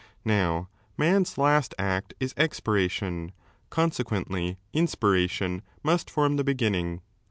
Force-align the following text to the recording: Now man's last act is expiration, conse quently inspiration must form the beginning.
Now 0.25 0.67
man's 0.97 1.37
last 1.37 1.75
act 1.77 2.15
is 2.19 2.33
expiration, 2.35 3.33
conse 3.69 4.03
quently 4.03 4.57
inspiration 4.73 5.61
must 5.83 6.09
form 6.09 6.37
the 6.37 6.43
beginning. 6.43 7.01